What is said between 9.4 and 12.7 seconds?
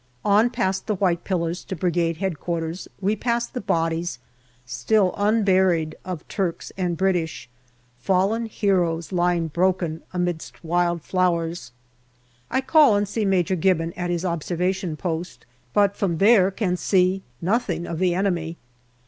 broken amidst wild flowers. I